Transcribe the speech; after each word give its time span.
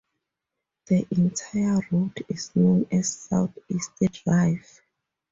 The 0.87 1.05
entire 1.11 1.79
route 1.91 2.25
is 2.27 2.55
known 2.55 2.87
as 2.91 3.13
Southeast 3.15 3.91
Drive. 4.23 4.81